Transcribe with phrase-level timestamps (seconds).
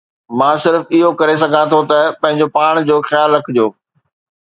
[0.37, 3.67] مان صرف اهو ڪري سگهان ٿو ته پنهنجو پاڻ جو خيال رکجو